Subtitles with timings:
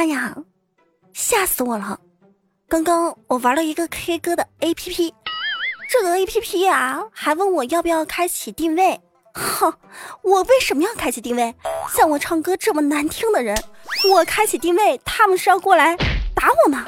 [0.00, 0.34] 哎呀，
[1.12, 2.00] 吓死我了！
[2.66, 5.12] 刚刚我玩了一个 K 歌的 APP，
[5.90, 8.98] 这个 APP 啊，还问我要不要开启定位。
[9.34, 9.70] 哼，
[10.22, 11.54] 我为什么要开启定位？
[11.94, 13.54] 像我唱歌这么难听的人，
[14.10, 15.94] 我开启定位，他们是要过来
[16.34, 16.86] 打我吗？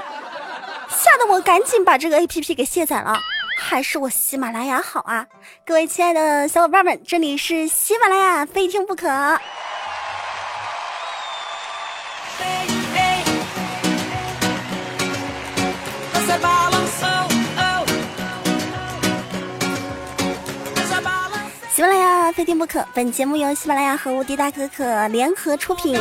[0.88, 3.20] 吓得我赶紧把这个 APP 给卸载了。
[3.58, 5.26] 还是我喜马拉雅好啊！
[5.66, 9.06] 各位亲爱的小伙伴们，这里是喜马拉雅，非听不可。
[22.32, 25.98] 非听不可，本节目由喜马拉雅和无敌大可可联合出品，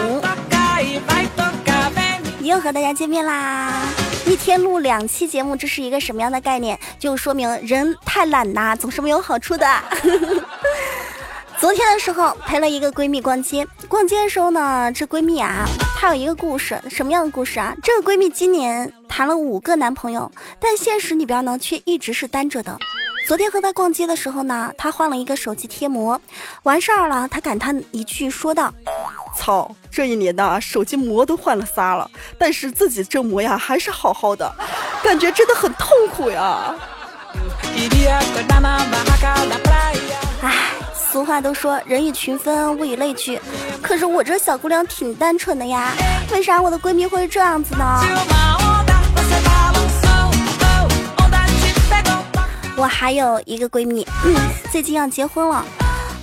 [2.39, 3.83] 又和大家见面啦！
[4.25, 6.79] 一天录两期节目，这是一个什么样的概念？
[6.97, 9.67] 就说明人太懒呐，总是没有好处的。
[11.59, 15.67] 昨天的时候陪了一个闺蜜逛街，逛街的时候呢，这闺蜜啊，
[15.99, 17.75] 她有一个故事，什么样的故事啊？
[17.83, 22.79] 这个闺蜜今年谈了五个男朋友，但现实里边呢，却一直是单着的。
[23.31, 26.19] 昨天和他逛街的时候呢，他换了一个手机贴膜，
[26.63, 28.73] 完事儿了，他感叹一句说道
[29.39, 34.53] ：“操，这一年呐，手机膜都换了仨了，但是自己这膜呀还是好好的，
[35.01, 36.75] 感觉真的很痛苦呀。”
[40.43, 40.53] 唉，
[40.93, 43.39] 俗话都说人以群分，物以类聚，
[43.81, 45.93] 可是我这小姑娘挺单纯的呀，
[46.33, 48.60] 为啥我的闺蜜会这样子呢？
[52.91, 54.05] 还有一个闺蜜，
[54.71, 55.65] 最近要结婚了，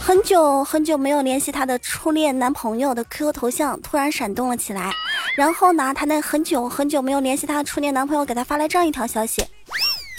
[0.00, 4.92] 很久很久没有联系她的初恋男朋友的 QQ 头像突然闪动了起来，
[5.36, 9.44] 然后呢，她那很久很久没有联系她的初恋男朋友给她发来这样一条消息：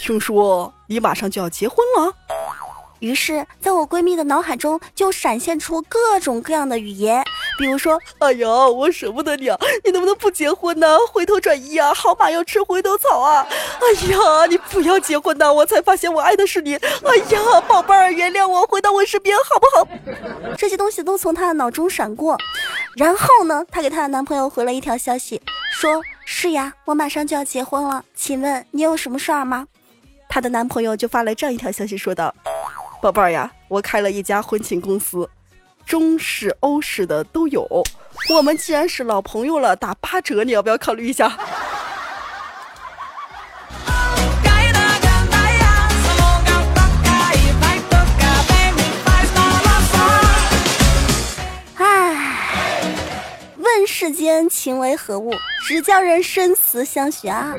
[0.02, 2.12] 听说你马上就要结婚了。
[2.98, 7.24] 于是，在我闺蜜的脑海中就闪现出各种各样的语言，
[7.60, 10.96] 比如说：“哎呀，我舍不得你，啊，你能不能不结婚呢？
[11.12, 13.46] 回头转移啊，好马要吃回头草啊！
[13.50, 16.74] 哎呀，你不要结婚呐，我才发现我爱的是你！
[16.74, 19.86] 哎呀，宝贝儿，原谅我，回到我身边好不好？”
[20.56, 22.38] 这些东西都从她的脑中闪过，
[22.96, 29.66] 然后呢，她给她的男朋友回了一条消息，说是呀，我马上就要结婚了，请问你有什么事儿吗？
[30.30, 32.34] 她的男朋友就发来这样一条消息，说道。
[33.02, 35.28] 宝贝儿呀，我开了一家婚庆公司，
[35.86, 37.66] 中式、欧式的都有。
[38.34, 41.32] 我们既然是老朋友了，打八折，你要不要考虑一下？
[51.76, 52.82] 唉，
[53.56, 55.34] 问世间情为何物，
[55.66, 57.54] 只叫人生死相许啊！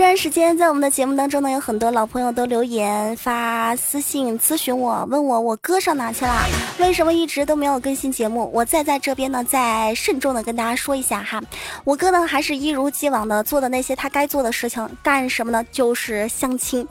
[0.00, 6.46] 这段时间，在我们的节目当中呢，有很多老朋友都留言发私信咨询我，问我我哥上哪去了？
[6.78, 8.50] 为什么一直都没有更新节目？
[8.50, 11.38] 我再在这边呢，再慎重的跟大家说一下哈，
[11.84, 15.62] 我哥呢还是一如既往的做的那些他该做的事情，干什么呢？
[15.70, 16.88] 就是相亲。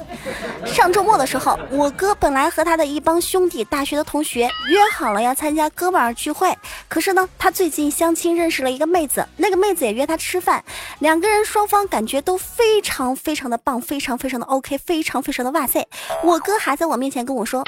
[0.63, 6.55] 上周末的时候，我哥本来和他的一帮兄弟、大学的同学约好了要参加哥们儿聚会，
[6.87, 10.63] 可是呢，他最近相亲认识了一个妹子，那个妹子也约他吃饭，
[10.99, 12.98] 两个人双方感觉都非常。
[13.15, 15.87] 非常的棒，非常非常的 OK，非常非常的哇塞！
[16.23, 17.63] 我哥还在我面前跟我说：“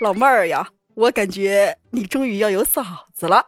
[0.00, 2.82] 老妹儿呀，我感觉你终于要有嫂
[3.14, 3.44] 子了。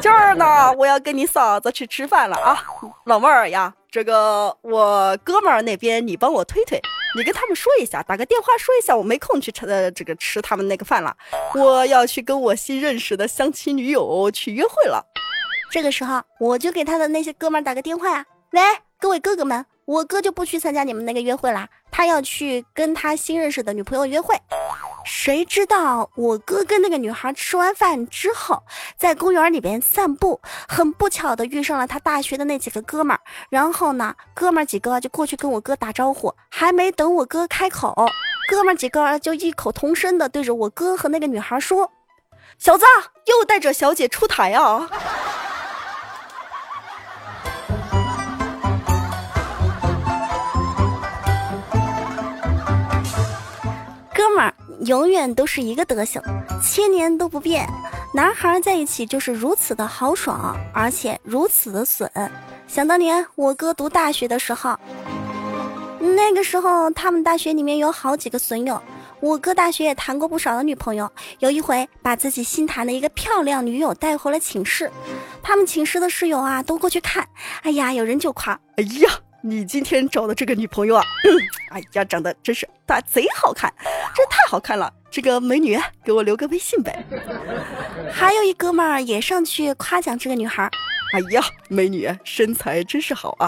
[0.00, 2.62] 今儿呢，我要跟你嫂子去吃饭了啊，
[3.04, 6.80] 老妹儿呀，这个我哥们儿那边你帮我推推，
[7.16, 11.16] 你跟他们说一下，打个电话说一下，我没空去吃呃这个吃他们那个饭了，
[11.54, 15.04] 我要去跟我新认识的相亲女友去约会了。
[15.70, 18.60] 这个时候，我就给他的那些哥们儿打个电话呀，喂，
[19.00, 24.36] 各位哥哥们。”我哥就不去参加你们那个约会啦，他要去跟他新认识的女朋友约会。
[25.04, 28.64] 谁知道我哥跟那个女孩吃完饭之后，
[28.98, 33.20] 在公园里边散步，很不巧的遇上了他大学的那几个哥们儿。
[33.48, 37.94] 然后呢，哥们儿几个就过去跟我哥打招呼，还没等我哥开口，
[38.48, 41.92] 哥们儿几个就异口同声的对着我哥和那个女孩说
[42.58, 42.84] ：“小子，
[43.26, 44.90] 又带着小姐出台啊！”
[54.36, 54.52] 们
[54.84, 56.22] 永远都是一个德行，
[56.62, 57.66] 千年都不变。
[58.14, 62.10] 男孩在一起就是如此的豪爽，而且如此的损。
[62.68, 64.78] 想当年我哥读大学的时候，
[65.98, 68.80] 那个时候他们大学里面有好几个损友，
[69.20, 71.10] 我哥大学也谈过不少的女朋友。
[71.38, 74.90] 有一回把自己新谈的一个漂亮女友带回了寝室，
[75.42, 77.26] 他们寝室的室友啊都过去看，
[77.62, 79.10] 哎呀，有人就夸，哎呀。
[79.46, 81.04] 你今天找的这个女朋友啊，
[81.70, 83.72] 哎呀，长得真是大贼好看，
[84.12, 87.06] 这太好看了，这个美女给我留个微信呗。
[88.12, 90.68] 还有一哥们儿也上去夸奖这个女孩。
[91.12, 93.46] 哎呀，美女身材真是好啊！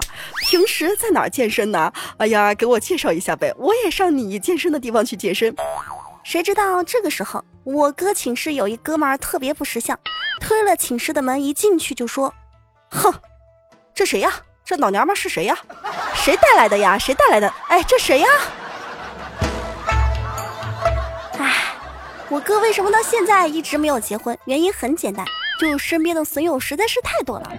[0.49, 1.93] 平时在哪儿健身呢？
[2.19, 5.53] 哎呀，给我介绍一下呗，我也上你健身的地方去健身。
[6.23, 9.99] 谁知道这个时候，我哥寝室有一哥们儿特别不识相，
[10.41, 12.33] 推了寝室的门，一进去就说
[12.89, 13.13] ：“哼，
[13.93, 14.33] 这谁呀？
[14.69, 15.57] 这老娘们是谁呀？
[16.15, 16.99] 谁带来的呀？
[16.99, 17.51] 谁带来的？
[17.69, 18.27] 哎，这谁呀？”
[21.41, 21.55] 哎，
[22.29, 24.37] 我哥为什么到现在一直没有结婚？
[24.45, 25.25] 原因很简单。
[25.59, 27.51] 就身边的损友实在是太多了，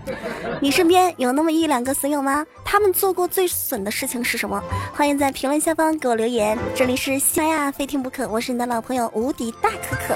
[0.62, 2.46] 你身边有那么一两个损友吗？
[2.64, 4.64] 他们做过最损的事情是什么？
[4.94, 6.56] 欢迎在评论下方给我留言。
[6.76, 10.16] 这里是喜马呀，非听不可，我是你的老朋友无敌大可可。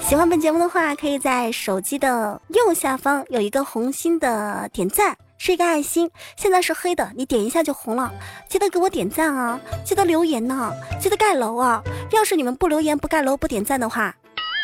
[0.00, 8.12] 喜欢本节目的话，可以在手机的右下方有一个红心的点赞，是一个爱心，现在是黑的，你点一下就红了。
[8.48, 11.82] 记得给我点赞啊，记得留言呢，记得盖楼啊。
[12.12, 14.14] 要是你们不留言、不盖楼、不点赞的话。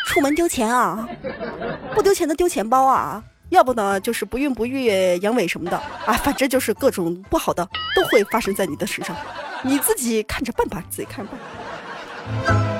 [0.07, 1.07] 出门丢钱啊，
[1.95, 4.87] 不丢钱的丢钱包啊，要不呢就是不孕不育、
[5.19, 9.15] 阳痿什么的啊，反正就是各种不好的都会发生在你的身上，
[9.63, 12.72] 你自己看着办吧，自己看着办。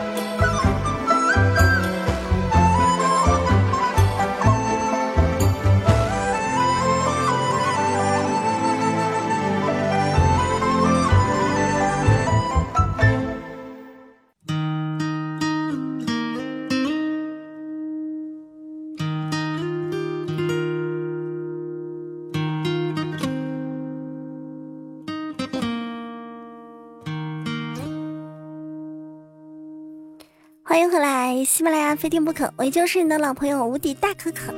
[30.73, 34.51] 欢迎回来，喜马拉雅非听不可，我依旧是你的老朋友无敌大可可。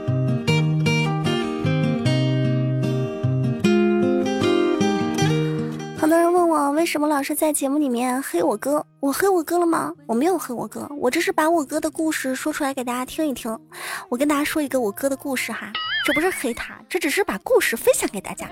[5.99, 9.91] 很多人问我为什么老是在节目里面黑我哥，我黑我哥了吗？
[10.05, 13.59] 我没有黑我哥，我这是把我哥的故事说出来给大家听一听。
[14.07, 15.69] 我跟大家说一个我哥的故事哈，
[16.05, 18.49] 这不是黑他，这只是把故事分享给大家。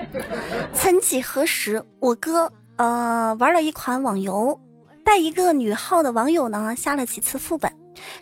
[0.74, 4.60] 曾几何时，我哥呃玩了一款网游。
[5.04, 7.72] 带一个女号的网友呢下了几次副本，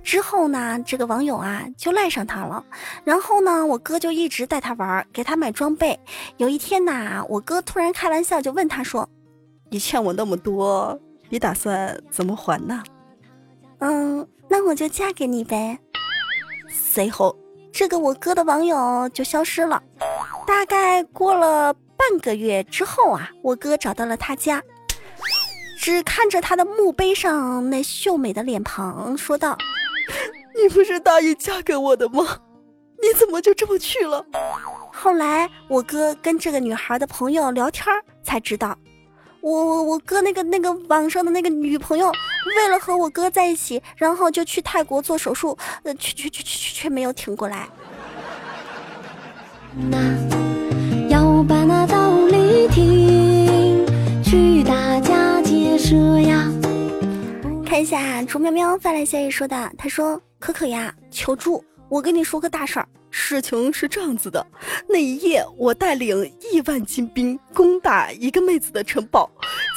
[0.04, 2.64] 之后呢，这个网友啊就赖上他了。
[3.04, 6.00] 然后呢，我哥就一直带他玩，给他买装备。
[6.38, 9.08] 有一天呐，我哥突然开玩笑就问他说
[9.70, 11.00] ：“你欠我那么多，
[11.30, 12.84] 你打算怎么还呢？”
[13.80, 15.78] 嗯，那我就嫁给你呗。
[16.70, 17.36] 随后，
[17.72, 19.82] 这个我哥的网友就消失了。
[20.46, 24.62] 大概过了半个月之后啊，我哥找到了他家。
[25.82, 29.58] 只看着他的墓碑上那秀美的脸庞，说道
[30.56, 32.24] ：“你不是答应嫁给我的吗？
[33.02, 34.24] 你怎么就这么去了？”
[34.94, 37.88] 后来我哥跟这个女孩的朋友聊天
[38.22, 38.78] 才知道，
[39.42, 42.12] 我我我哥那个那个网上的那个女朋友，
[42.56, 47.68] 为了和我哥在一起，然后就去泰国做手术，呃，却却却却却没有挺过来。
[49.90, 49.98] 那
[51.10, 51.88] 要把那
[55.92, 56.50] 这样，
[57.66, 61.62] 看一下竹喵喵发来消息说的，他说：“可可呀，求助！
[61.90, 64.48] 我跟你说个大事儿，事情是这样子的，
[64.88, 69.30] 那一夜我带领亿万精兵攻打一个妹子的城堡，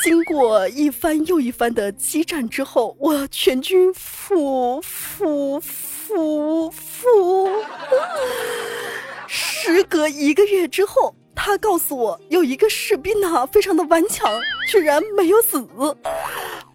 [0.05, 7.51] 经过一番又一番的激战之后，我全军覆覆覆覆。
[9.27, 15.67] 时隔一个月之后。”他告诉我，有一个士兵呢，非常的顽强，居然没有死，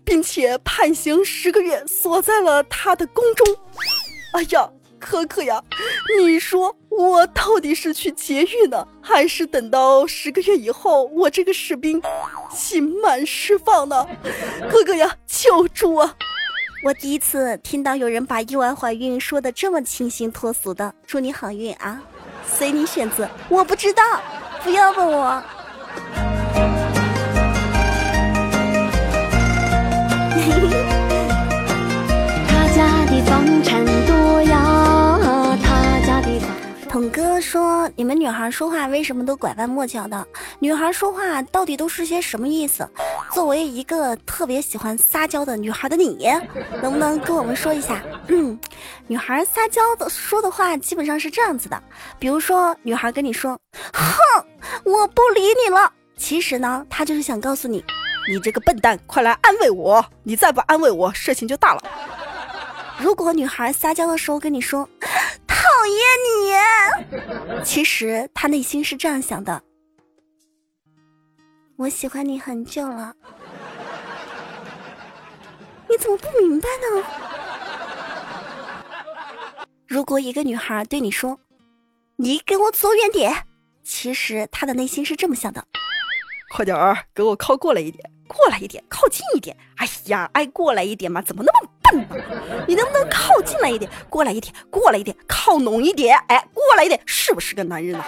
[0.03, 3.47] 并且判刑十个月，锁在了他的宫中。
[4.33, 5.63] 哎呀，可可呀，
[6.19, 12.01] 你说我到底是去劫狱呢，还是等到十个月以后，我这个士兵
[12.51, 14.05] 刑满释放呢？
[14.69, 16.15] 哥哥呀，求助啊！
[16.83, 22.01] 我第一次听到有人把意外怀孕说的这么清新脱俗的，祝你好运啊！
[22.47, 24.03] 随你选择，我不知道。
[24.63, 25.43] 不要问我。
[37.41, 40.27] 说：“你们女孩说话为什么都拐弯抹角的？
[40.59, 42.89] 女孩说话到底都是些什么意思？
[43.33, 46.29] 作为一个特别喜欢撒娇的女孩的你，
[46.81, 48.01] 能不能跟我们说一下？
[48.27, 48.59] 嗯，
[49.07, 51.81] 女孩撒娇的说的话基本上是这样子的，
[52.17, 53.59] 比如说，女孩跟你说
[53.93, 54.45] ：‘哼。’”
[54.83, 55.91] 我不理你了。
[56.17, 57.83] 其实呢，她就是想告诉你，
[58.27, 60.03] 你这个笨蛋，快来安慰我！
[60.23, 61.81] 你再不安慰我，事情就大了。
[62.97, 64.87] 如果女孩撒娇的时候跟你说
[65.79, 65.95] “讨厌
[66.27, 69.63] 你”， 其实他内心是这样想的：
[71.77, 73.15] 我喜欢你很久了。
[75.89, 77.03] 你怎么不明白呢？
[79.87, 81.39] 如果一个女孩对你说
[82.17, 83.47] ：“你给我走远点”，
[83.81, 85.65] 其实她的内心是这么想的
[86.53, 91.69] ：“快点儿给我靠过来一点，过来一点，靠近一点。”哎呀，爱过来一点嘛，怎么那么
[92.67, 96.17] 你能不能靠近来一点，过来一点，过来一点，靠拢一点？
[96.27, 98.05] 哎，过来一点，是不是个男人啊？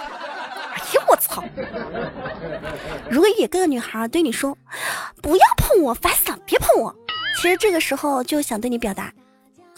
[0.74, 1.42] 哎呀，我操！
[3.10, 4.56] 如果一个女孩对你说
[5.22, 6.94] ：“不要碰我，烦死了，别碰我。”
[7.40, 9.12] 其实这个时候就想对你表达：“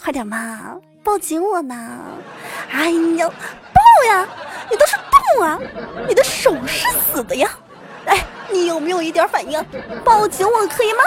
[0.01, 1.75] 快点嘛。”抱紧我呢！
[2.71, 3.29] 哎呀，
[3.73, 4.27] 抱呀！
[4.71, 4.95] 你都是
[5.37, 5.59] 动啊，
[6.07, 7.47] 你的手是死的呀！
[8.05, 9.63] 哎，你有没有一点反应？
[10.03, 11.03] 抱紧我可以吗？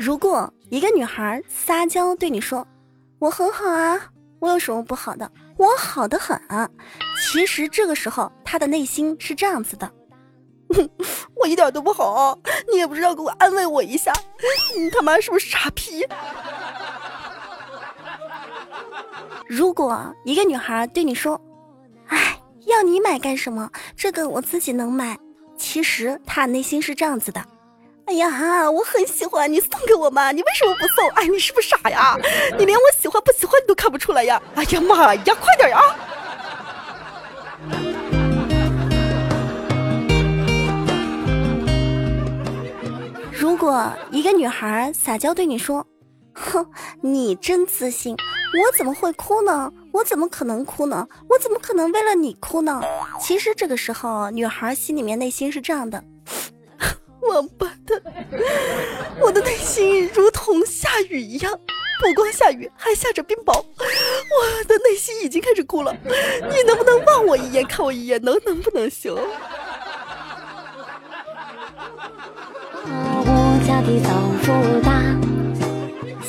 [0.00, 2.66] 如果一个女孩撒娇对你说
[3.20, 4.00] ：“我很好啊，
[4.38, 5.30] 我有什么不好的？
[5.58, 6.40] 我好的很。”
[7.30, 9.86] 其实这个时候她的内心是这样子的：
[10.70, 10.88] 哼
[11.36, 12.38] 我一点都不好，
[12.72, 14.10] 你也不知道给我安慰我一下，
[14.74, 16.02] 你他妈是不是傻逼？
[19.46, 21.38] 如果一个女孩对你说
[22.08, 23.70] ：“哎，要你买干什么？
[23.94, 25.18] 这个我自己能买。”
[25.58, 27.44] 其实她内心是这样子的
[28.10, 30.32] ：“哎呀，我很喜欢你，送给我嘛！
[30.32, 31.08] 你为什么不送？
[31.10, 32.18] 哎，你是不是傻呀？
[32.58, 34.42] 你连我喜欢不喜欢你都看不出来呀？
[34.56, 35.80] 哎呀妈呀，快点呀！”
[43.30, 45.86] 如果一个女孩撒娇对你说
[46.34, 46.66] ：“哼，
[47.00, 48.16] 你真自信。”
[48.52, 49.70] 我怎么会哭呢？
[49.92, 51.06] 我怎么可能哭呢？
[51.28, 52.82] 我怎么可能为了你哭呢？
[53.20, 56.02] 其实这个时候，女孩心里面内心是这样的：
[57.28, 58.00] 王八蛋，
[59.20, 61.52] 我的内心如同下雨一样，
[62.02, 63.52] 不光下雨，还下着冰雹。
[63.52, 65.94] 我的内心已经开始哭了。
[66.04, 69.14] 你能不能望我一眼，看我一眼，能能不能行？
[72.82, 74.08] 我家的枣
[74.44, 75.09] 树大。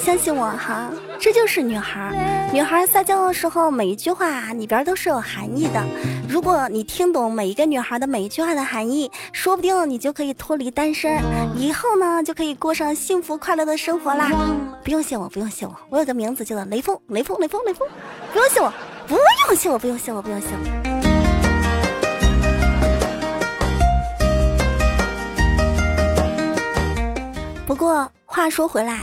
[0.03, 2.49] 相信我哈，这就是女孩。
[2.51, 5.79] 女孩撒娇的时候，每一句话里边都是有含义的。
[6.27, 11.21] 如果你听懂每一个女孩的每一句话的含义，说不定你就可以脱离单身，
[11.55, 14.31] 以后呢就可以过上幸福快乐的生活啦。
[14.83, 17.87] 不用谢我，不用谢我，我有个名字叫做雷锋，雷锋，雷锋，雷锋。
[18.33, 18.73] 不用谢我，
[19.07, 20.57] 不用谢我，不用谢我，不用谢我。
[27.67, 28.97] 不过话说回来。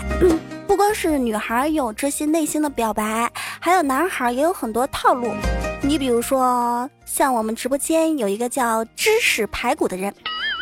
[0.68, 5.32] 不光是女孩有这些内心的表白，还有男孩也有很多套路。
[5.80, 10.14] 你比如说，像我们直播间有一个叫芝士排骨的人，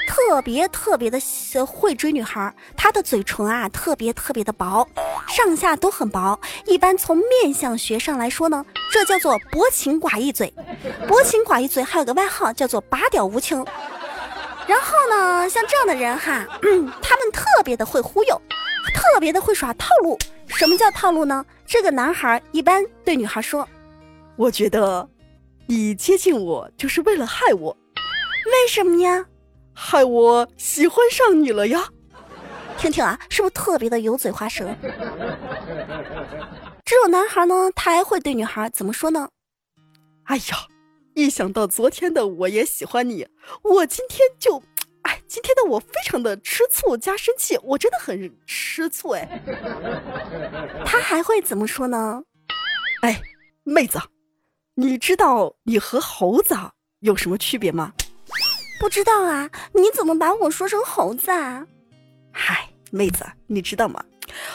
[0.06, 1.18] 特别特别的
[1.66, 2.54] 会追女孩。
[2.76, 4.86] 他的嘴唇啊，特别特别的薄，
[5.26, 6.38] 上下都很薄。
[6.66, 10.54] 一般从面相学上来说呢，这叫做薄情寡义嘴。
[11.08, 13.58] 薄情寡义嘴还有个外号叫做拔屌无情。
[14.68, 16.46] 然后呢，像这样的人哈，
[17.02, 18.40] 他们特别的会忽悠。
[18.96, 21.44] 特别的会耍套路，什么叫套路呢？
[21.66, 23.68] 这个男孩一般对女孩说
[24.36, 25.06] ：“我觉得
[25.66, 27.76] 你接近我就是为了害我，
[28.46, 29.26] 为什么呀？
[29.74, 31.86] 害我喜欢上你了呀！
[32.78, 34.74] 听听啊，是不是特别的油嘴滑舌？
[36.82, 39.28] 这种男孩呢，他还会对女孩怎么说呢？
[40.24, 40.42] 哎呀，
[41.14, 43.28] 一想到昨天的我也喜欢你，
[43.62, 44.62] 我今天就……
[45.06, 49.40] 哎，今天的我非常的吃醋加生气，我真的很吃醋哎。
[50.84, 52.25] 他还会怎么说呢？
[53.02, 53.22] 哎，
[53.62, 54.00] 妹子，
[54.75, 56.56] 你知道你和猴子
[57.00, 57.92] 有什么区别吗？
[58.80, 61.64] 不知道啊，你怎么把我说成猴子啊？
[62.32, 64.04] 嗨，妹子，你知道吗？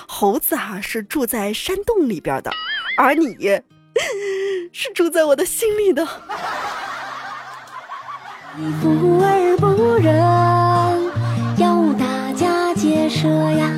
[0.05, 2.51] 猴子啊是住在山洞里边的，
[2.97, 3.37] 而你
[4.73, 6.05] 是住在我的心里的。
[8.53, 10.13] 而不忍，
[11.57, 13.71] 要大家结社呀。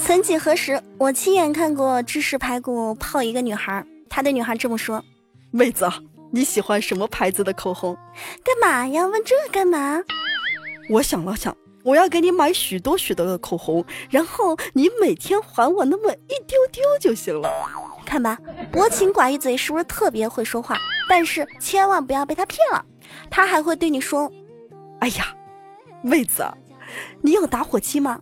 [0.00, 5.00] 曾几何时，我亲眼看过芝士排骨泡一个女孩，他对女孩这么说
[5.52, 5.88] ：“妹子，
[6.32, 7.96] 你喜欢什么牌子的口红？
[8.42, 9.06] 干嘛呀？
[9.06, 10.02] 问这干嘛？
[10.90, 17.48] 我想了想，我要给你买许多许多的口红，然后你每天还我那么一丢丢就行了。
[18.04, 18.36] 看吧，
[18.72, 20.76] 薄情寡义嘴是不是特别会说话？
[21.08, 22.84] 但是千万不要被他骗了。”
[23.30, 24.30] 他还会对你说
[25.00, 25.34] ：“哎呀，
[26.02, 26.44] 妹子，
[27.20, 28.20] 你有打火机吗？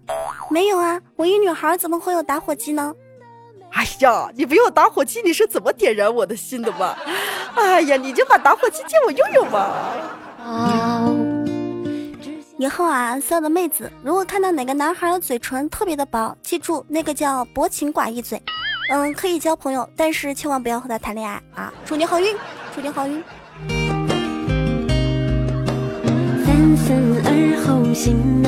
[0.50, 2.94] 没有啊，我一女孩怎么会有打火机呢？
[3.72, 6.94] 哎呀，你没有打火机，你是怎么点燃我的心的嘛？
[7.54, 9.92] 哎呀，你就把打火机借我用用吧。
[12.58, 18.40] 以后啊，所有的妹子，如果看到哪个男孩的嘴唇特别的薄，记住那个叫薄情寡义嘴。
[18.90, 21.72] 嗯，可以交朋友，但是千万不要和他谈恋爱啊！
[21.84, 22.36] 祝你好运，
[22.74, 23.22] 祝你好运。”
[27.34, 28.42] 而后行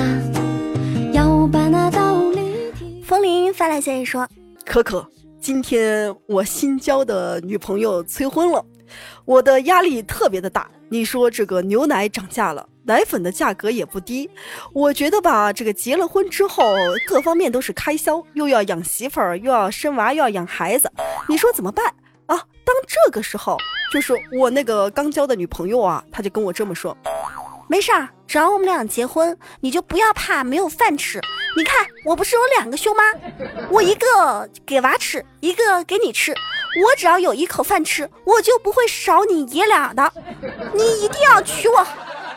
[1.11, 3.01] 要把那道理。
[3.03, 4.29] 风铃发来消息说
[4.67, 5.09] ：“可可，
[5.41, 8.63] 今天我新交的女朋友催婚了，
[9.25, 10.71] 我的压力特别的大。
[10.91, 14.29] 你说这个牛奶涨价了，奶粉的价格也不低，
[14.75, 16.75] 我觉得吧，这个结了婚之后，
[17.09, 20.93] 各方面都是开销，又要养媳妇儿，又要生娃，又要养孩子，
[21.27, 21.87] 你说怎么办
[22.27, 22.37] 啊？
[22.37, 23.57] 当这个时候，
[23.91, 26.95] 就是我那个刚交的女朋友啊，她就跟我这么说。
[27.75, 31.21] 没事儿，只要我们俩结婚，你就不要怕没有饭吃。
[31.57, 33.03] 你看，我不是有两个胸吗？
[33.69, 36.33] 我一个给娃吃，一个给你吃。
[36.81, 40.13] 我只要有一口饭吃，我就不会少你爷俩的。
[40.73, 41.85] 你一定要娶我，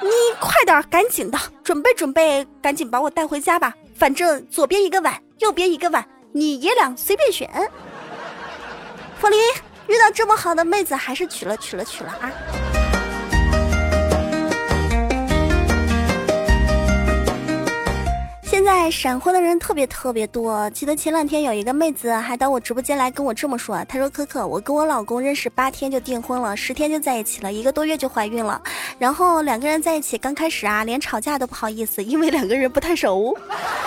[0.02, 3.72] 你快点，赶紧的，准备准备，赶紧把我带回家吧。
[3.96, 7.48] 反正左边一个碗，右边一个碗，你爷俩随便选。
[9.20, 9.38] 凤梨
[9.86, 12.32] 遇到这么好的妹子，还是娶了娶了娶了啊！
[18.50, 28.62] 现在闪婚的人特别特别多，记得前两天有一个妹子还到我直播间来跟我这么说，她说：“可可，我跟我老公认识八天就订婚了，十天就在一起了，一个多月就怀孕了。
[28.98, 33.38] 然后两个人在一起刚开始啊，连吵架都不好意思，因为两个人不太熟。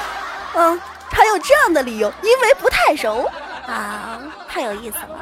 [0.55, 3.27] 嗯，还有这样的理由，因为不太熟
[3.67, 5.19] 啊，太有意思了。”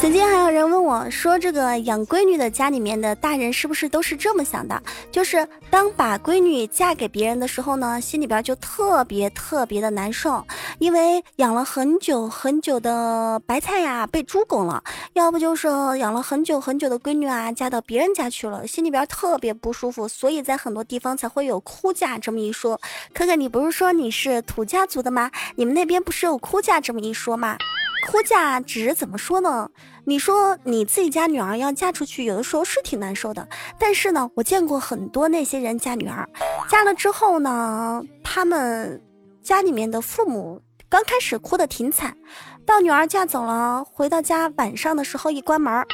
[0.00, 4.80] 曾经还有人问我说：“这个养闺女的家里面的大人是不是都是这么想的？
[5.10, 10.46] 就是当把闺女嫁给别人的时候呢，心里边就特别特别的难受，
[10.78, 14.80] 因为养了很久很久的白菜呀被猪拱了；
[15.14, 15.66] 要不就是
[15.98, 22.80] 养了很久很久的闺女啊嫁到别人家去了，心里边特别不舒服，所以在很多地方才会有哭嫁这么一说。
[23.12, 25.28] 可可，你不是说你是土家族的吗？
[25.56, 27.58] 你们那边不是有哭嫁这么一说吗？”
[28.06, 29.68] 哭嫁只是怎么说呢？
[30.04, 33.46] 你说你自己家女儿要嫁出去，有的时候是挺难受的。
[33.78, 36.26] 但是呢，我见过很多那些人家女儿，
[36.70, 39.02] 嫁了之后呢，他们
[39.42, 42.16] 家里面的父母刚开始哭的挺惨，
[42.64, 45.84] 到女儿嫁走了，回到家晚上的时候一关门，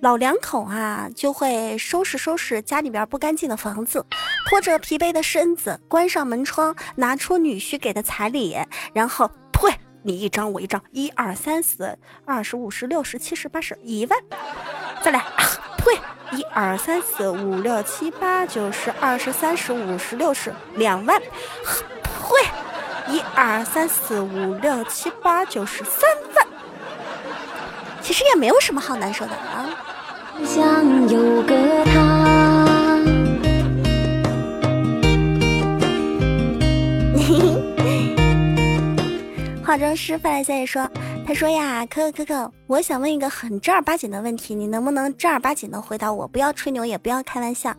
[0.00, 4.06] 老两口啊就会收拾收拾家里边不干净的房子，
[4.48, 8.56] 拖着疲惫的身子关上门窗，拿出女婿给的彩礼，
[8.94, 9.30] 然后。
[10.02, 14.18] 你一张我一张，一二三四，二十五十六十七十八十一万，
[15.02, 15.24] 再来，
[15.76, 15.98] 呸！
[16.36, 23.12] 一二三四五六七八九十二十三十五十六十两万，呸！
[23.12, 26.46] 一二三四五六七八九十三万，
[28.00, 29.68] 其实也没有什么好难受的啊。
[30.44, 32.09] 想有个他。
[39.70, 40.90] 化妆师发来消息说
[41.24, 46.26] ：“他说呀，可可可可，我想问一个很正儿八经的问题，你能不能正儿八经的回答我？
[46.26, 47.72] 不要吹牛，也不要开玩笑。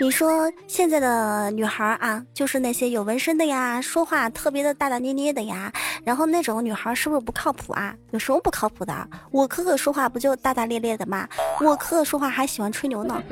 [0.00, 5.70] 你说现在的女孩啊，就是那些有纹身的呀，说话特别的大大咧咧的呀，
[6.02, 7.94] 然后那种女孩是不是不靠谱啊？
[8.12, 9.06] 有什么不靠谱的？
[9.30, 11.28] 我可可说话不就大大咧咧的吗？
[11.60, 13.22] 我可可说话还喜欢吹牛呢。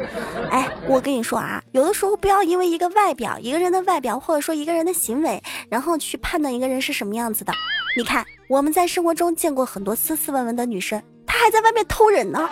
[0.50, 7.54] 哎，我跟你说啊，有的时候不要因为一个外表，一个人的外表，或者说一个人的行为，然后去判断一个人是什么样子的。”
[7.94, 12.48] 你看，我们在生活中见过很多斯斯文文的女生，她还在外面偷人呢。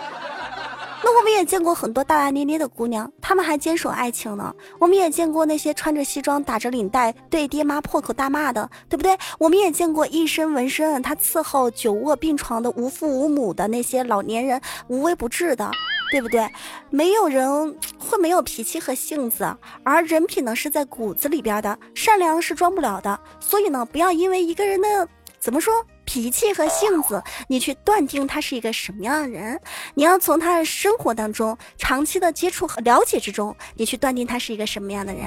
[1.03, 4.53] 那我们也见过很多大大咧咧的姑娘，她们还坚守爱情呢。
[4.77, 9.17] 我们也见过那些穿着西装、打着领带、对爹妈破口大骂的，对不对？
[9.39, 15.71] 我们也见过一身纹身，他伺候久卧病床的无父无母的那些老年人，无微不至的，
[16.11, 16.47] 对不对？
[16.91, 23.19] 没有人会没有脾气和性子，而人品呢是在骨子里边的，善良是装不了的。
[23.39, 25.07] 所以呢，不要因为一个人的。
[25.41, 25.73] 怎么说
[26.05, 29.59] 脾气和性子，你去断定他是一个什么样的人？
[29.95, 35.23] 你要从他的生活当中长期的接触和了解之中，你去断定他是一个什么样的人，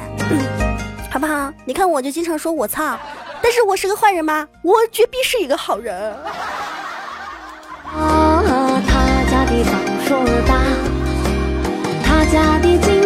[1.10, 1.52] 好不好？
[1.64, 2.96] 你看，我就经常说我操，
[3.42, 4.46] 但是我是个坏人吗？
[4.62, 6.16] 我绝逼是一个好人。
[8.86, 9.72] 他家的枣
[10.06, 10.14] 树
[10.46, 10.62] 大，
[12.04, 13.03] 他家的金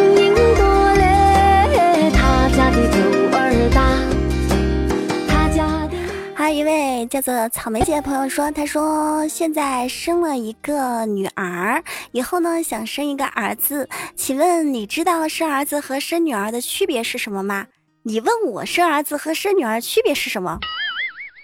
[6.50, 11.82] 一位叫做草莓姐的朋友说：“他说现在生了一个女儿，
[12.12, 13.88] 以后呢想生一个儿子。
[14.16, 17.66] 请问你知道生儿子和生女儿的区别是什么吗？
[18.04, 20.58] 你问我生儿子和生女儿区别是什么？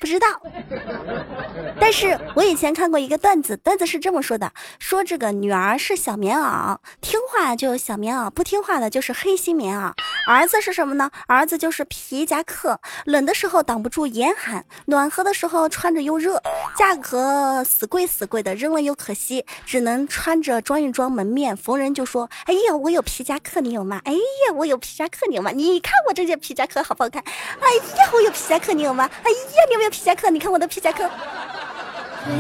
[0.05, 0.27] 不知道。
[1.81, 9.95] 但是我以前看过一个段子，段子是这么说的：说这个女儿是小棉袄，听话就小棉袄，不听话的就是黑心棉袄；
[10.29, 11.11] 儿子是什么呢？
[11.27, 16.43] 儿子就是皮夹克，冷的时候挡不住严寒，暖和的时候穿着又热，
[16.77, 21.57] 价格死贵死贵的，扔了又可惜，只能穿着装一装门面。
[21.57, 24.03] 逢人就说：“哎呀，我有皮夹克，你有吗？
[24.05, 25.51] 哎呀，我有皮夹克，你有吗？
[25.53, 27.25] 你看我这件皮夹克好不好看？
[27.25, 29.09] 哎呀，我有皮夹克，你有吗？
[29.23, 29.37] 哎呀，
[29.69, 30.29] 你有没有皮夹克？
[30.29, 31.09] 你看我的皮夹克。”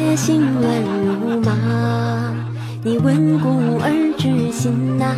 [0.00, 2.34] 月心乱如麻，
[2.82, 5.14] 你温故而知心呐，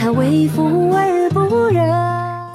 [0.00, 1.92] 他为富而不仁。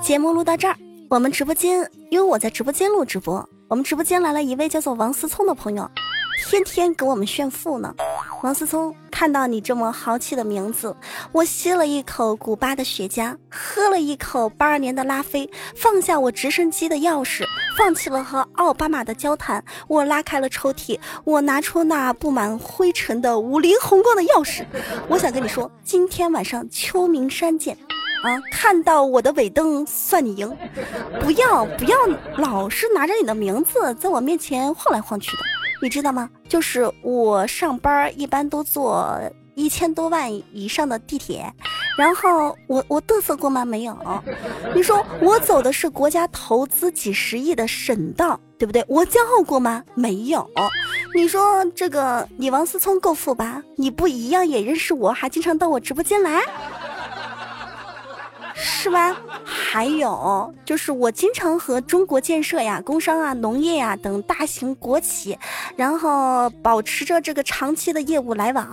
[0.01, 0.75] 节目录到这儿，
[1.11, 5.87] 我们直播间，因为我在直播间录直播，我们直播间来了一位叫做王思聪的朋友。
[6.49, 7.93] 天天给我们炫富呢，
[8.43, 10.95] 王思聪，看到你这么豪气的名字，
[11.31, 17.43] 我吸了一口古巴的雪茄，喝了一口八二年的拉菲，放下我直升机的钥匙，
[17.77, 24.63] 放弃了和奥巴马的交谈，我拉开了抽屉，我拿出那布满灰尘的五菱宏光的钥匙，
[25.09, 27.75] 我想跟你说，今天晚上秋名山见，
[28.23, 30.55] 啊，看到我的尾灯算你赢，
[31.19, 31.97] 不要不要
[32.37, 35.43] 老是拿着你的名字在我面前晃来晃去的。
[35.81, 36.29] 你知道吗？
[36.49, 39.19] 就是我上班一般都坐
[39.55, 41.51] 一千多万以上的地铁，
[41.97, 43.65] 然后我我嘚瑟过吗？
[43.65, 43.97] 没有。
[44.75, 48.85] 你说我走的是国家投资几十亿的省道，对不对？
[48.87, 49.83] 我骄傲过吗？
[49.95, 50.47] 没有。
[51.15, 53.63] 你说这个你王思聪够富吧？
[53.75, 56.43] 你不一样也认识我，还经常到我直播间来。
[58.59, 59.15] 是吧？
[59.45, 65.37] 还有就是我经常和中国建设呀、工商啊、农业呀等大型国企，
[65.75, 68.67] 然后保持着这个长期的业务来往，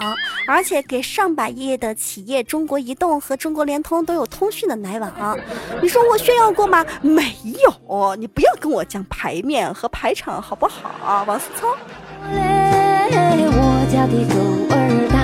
[0.46, 5.38] 而且给上百亿的企业中国移动和中国联通都有通讯的来往。
[5.82, 6.84] 你说我炫耀过吗？
[7.02, 8.16] 没有。
[8.16, 11.68] 你不要跟我讲排面和排场好不好，王思聪。
[13.56, 14.34] 我家的狗
[14.74, 14.78] 儿
[15.12, 15.16] 大，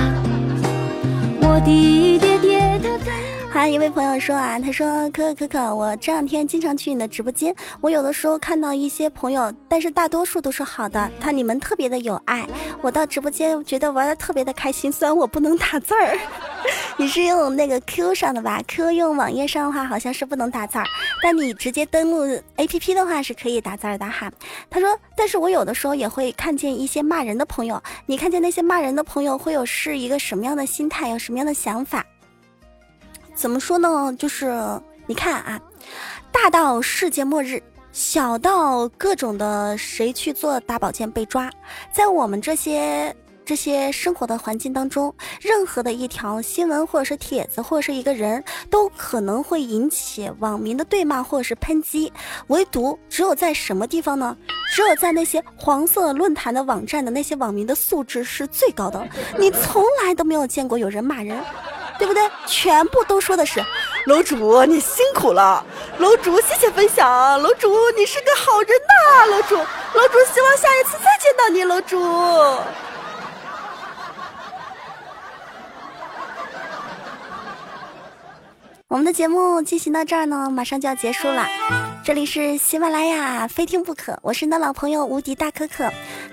[1.48, 3.29] 我的爹爹他在。
[3.52, 12.46] 还有一位朋友说啊，他说可可可可，我这两天经常去你的直播间，我有的时候看到一些朋友，但是大多数都是好的，他你们特别的有爱，
[12.80, 14.90] 我到直播间觉得玩的特别的开心。
[14.90, 16.16] 虽然我不能打字儿，
[16.96, 20.84] 你是用那个 Q 上的吧？Q 用网页上的话好像是不能打字儿，
[21.20, 22.24] 但你直接登录
[22.56, 24.30] APP 的话是可以打字儿的哈。
[24.70, 32.06] 他说，但是我有的时候也会看见一些骂人的朋友，你看见那些骂人的朋友会有是一个什么样的心态，有什么样的想法？
[33.40, 34.14] 怎么说呢？
[34.18, 34.52] 就是
[35.06, 35.58] 你看啊，
[36.30, 41.50] 大到世界末日，小到各种的谁去做大保健被抓，
[41.90, 52.12] 在我们这些这些生活的环境当中，任何的一条新闻或者是帖子或者是一个人都可能会引起网民的对骂或者是抨击。
[52.48, 54.36] 唯独只有在什么地方呢？
[54.74, 61.42] 只有在那些黄色论坛的网站的那些网民的素质是最高的，你从来都没有见过有人骂人。
[62.00, 62.22] 对不对？
[62.46, 63.62] 全部都说的是，
[64.06, 65.62] 楼主你辛苦了，
[65.98, 72.00] 楼主谢谢分享，楼主你是个好人呐，楼主，楼主希望下一次再见到你，楼主。
[78.88, 81.46] 我们的节目进行到这儿呢，马上就要结束了。
[82.02, 84.18] 这里是喜马拉雅，非听不可。
[84.22, 85.84] 我是你的老朋友无敌大可可，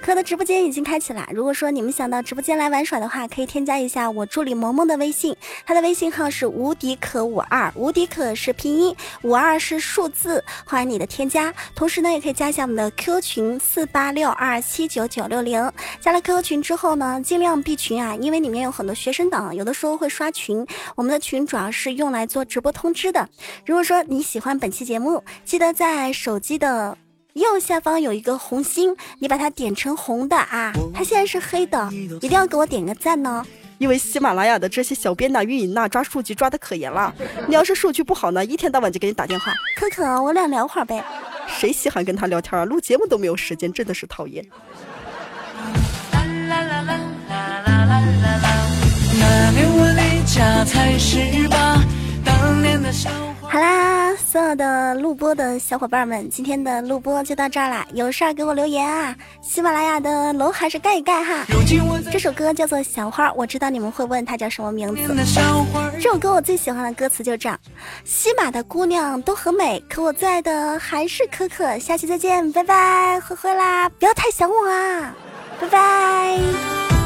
[0.08, 1.28] 可的直播间已经开启了。
[1.34, 11.54] 如果说你们想到直播间来玩耍的话，可以添加一下我助理萌萌的微信，他的微信号是无敌可五二，无敌可是拼音，五二是数字，欢迎你的添加。
[11.76, 15.70] 同时呢，也可以加一下我们的 QQ 群四八六二七九九六零。
[16.00, 20.66] 加了 QQ 群之后呢，尽量闭群啊，因为里面有很多学生党，有的时候会刷群。
[20.96, 22.46] 我们的群主要是用来做。
[22.46, 23.28] 直播通知的，
[23.66, 26.98] 如果说你喜欢本期节目，记得在手机的
[27.38, 31.90] 右下方有一个红心，你把它点成红的啊，它现在是黑的，
[32.22, 33.46] 一定要给我点个赞呢。
[33.78, 37.14] 因为喜马拉雅的这些小编呐、运营呐，抓数据抓的可严了，
[37.48, 39.54] 你要是数据不好呢，一天到晚就给你打电话。
[39.76, 41.04] 可可，我俩聊会儿呗。
[41.48, 42.66] 谁稀罕跟他聊天啊？
[42.66, 44.44] 录节目都没有时间，真的是讨厌。
[49.20, 51.84] 那年我离家才十八。
[53.50, 57.88] 好啦，所有的录播的小伙伴们，今天的录播就到这儿啦。
[57.94, 59.16] 有事儿给我留言啊！
[59.42, 61.46] 喜马拉雅的楼还是盖一盖哈。
[62.12, 65.16] 这首歌叫做《小花》，我知道你们会问它叫什么名字。
[65.94, 67.58] 这首歌我最喜欢的歌词就这样：
[68.04, 71.80] 西马的姑娘都很美，可我最爱的还是可可。
[71.80, 75.16] 下期再见，拜拜，灰灰啦，不要太想我啊，
[75.62, 76.97] 拜拜。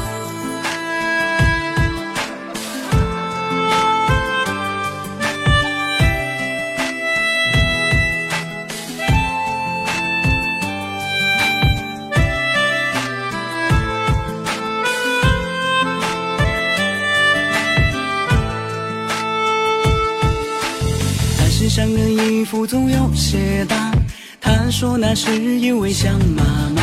[22.72, 23.92] 总有些大。
[24.40, 26.42] 他说那是因为想妈
[26.74, 26.82] 妈。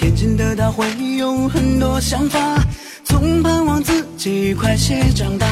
[0.00, 0.86] 天真的他会
[1.18, 2.38] 有很多想法，
[3.04, 5.46] 总盼望自己快些长大。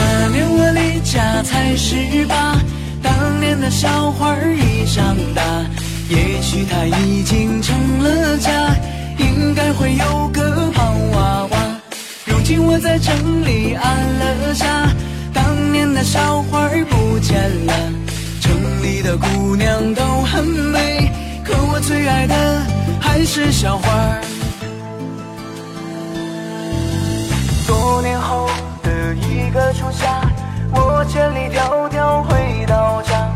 [0.00, 2.58] 那年我离家才十八，
[3.00, 5.42] 当年的小花已长大，
[6.08, 8.50] 也许她已经成了家，
[9.16, 11.80] 应该会有个胖娃娃。
[12.24, 14.92] 如今我在城里安了家，
[15.74, 17.74] 年的小花儿不见了，
[18.40, 21.10] 城里的姑娘都很美，
[21.44, 22.62] 可我最爱的
[23.00, 23.92] 还是小花。
[27.66, 28.48] 多年后
[28.84, 30.30] 的一个初夏，
[30.70, 33.28] 我千里迢迢回到家，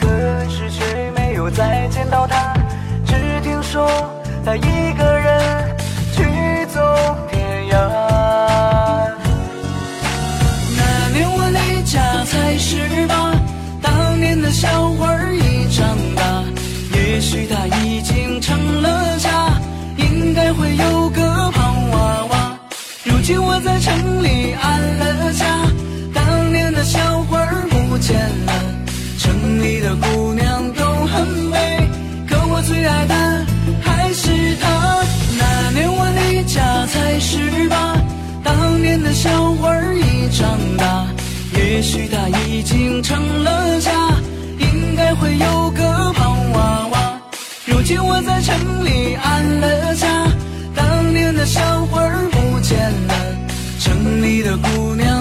[0.00, 0.08] 可
[0.48, 2.54] 是却没有再见到她，
[3.04, 3.86] 只听说
[4.46, 5.21] 她一个人
[28.02, 28.52] 见了，
[29.16, 31.88] 城里的姑娘都很美，
[32.28, 33.14] 可我最爱的
[33.80, 35.04] 还是她。
[35.38, 37.96] 那年我离家才十八，
[38.42, 41.06] 当年的小花已长大，
[41.56, 43.92] 也许她已经成了家，
[44.58, 47.20] 应该会有个胖娃娃。
[47.66, 50.08] 如今我在城里安了家，
[50.74, 53.14] 当年的小花不见了，
[53.78, 55.11] 城里的姑娘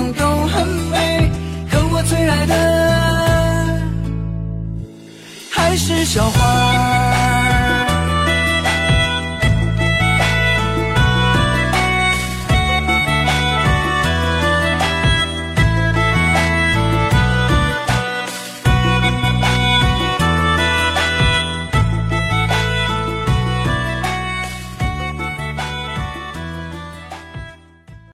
[5.72, 7.01] 还是笑话